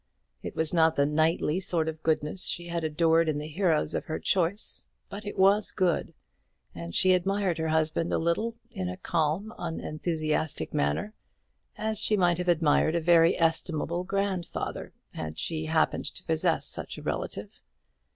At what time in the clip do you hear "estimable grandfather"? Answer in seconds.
13.39-14.91